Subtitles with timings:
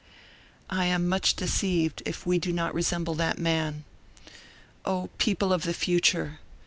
[0.71, 3.83] I am much deceived if we do not resemble that man.
[4.83, 6.39] O, people of the future!